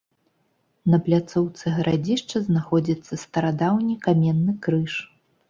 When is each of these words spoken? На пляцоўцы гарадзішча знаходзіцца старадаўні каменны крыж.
На 0.93 0.97
пляцоўцы 1.07 1.73
гарадзішча 1.75 2.41
знаходзіцца 2.47 3.13
старадаўні 3.27 3.95
каменны 4.09 4.59
крыж. 4.67 4.99